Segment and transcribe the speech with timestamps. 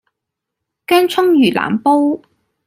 [0.87, 2.19] 薑蔥魚腩煲